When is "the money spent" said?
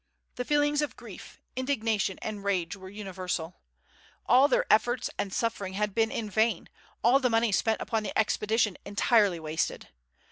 7.19-7.79